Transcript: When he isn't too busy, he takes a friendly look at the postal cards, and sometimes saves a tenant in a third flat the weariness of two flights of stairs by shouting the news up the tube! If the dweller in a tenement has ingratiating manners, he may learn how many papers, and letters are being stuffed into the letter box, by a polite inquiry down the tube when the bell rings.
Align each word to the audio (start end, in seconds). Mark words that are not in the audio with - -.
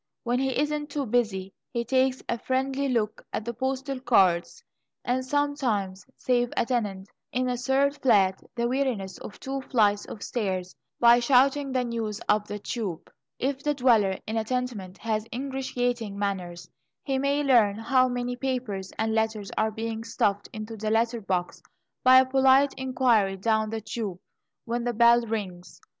When 0.23 0.39
he 0.39 0.57
isn't 0.59 0.89
too 0.89 1.05
busy, 1.05 1.53
he 1.69 1.85
takes 1.85 2.23
a 2.27 2.39
friendly 2.39 2.89
look 2.89 3.23
at 3.31 3.45
the 3.45 3.53
postal 3.53 3.99
cards, 3.99 4.63
and 5.05 5.23
sometimes 5.23 6.07
saves 6.17 6.51
a 6.57 6.65
tenant 6.65 7.07
in 7.31 7.47
a 7.47 7.55
third 7.55 7.95
flat 8.01 8.41
the 8.55 8.67
weariness 8.67 9.19
of 9.19 9.39
two 9.39 9.61
flights 9.61 10.05
of 10.05 10.23
stairs 10.23 10.75
by 10.99 11.19
shouting 11.19 11.71
the 11.71 11.83
news 11.83 12.19
up 12.27 12.47
the 12.47 12.57
tube! 12.57 13.11
If 13.37 13.61
the 13.61 13.75
dweller 13.75 14.17
in 14.25 14.37
a 14.37 14.43
tenement 14.43 14.97
has 14.97 15.27
ingratiating 15.31 16.17
manners, 16.17 16.67
he 17.03 17.19
may 17.19 17.43
learn 17.43 17.75
how 17.77 18.09
many 18.09 18.35
papers, 18.35 18.91
and 18.97 19.13
letters 19.13 19.51
are 19.55 19.69
being 19.69 20.03
stuffed 20.03 20.49
into 20.51 20.75
the 20.77 20.89
letter 20.89 21.21
box, 21.21 21.61
by 22.03 22.19
a 22.21 22.25
polite 22.25 22.73
inquiry 22.75 23.37
down 23.37 23.69
the 23.69 23.81
tube 23.81 24.17
when 24.65 24.83
the 24.83 24.93
bell 24.93 25.21
rings. 25.27 25.79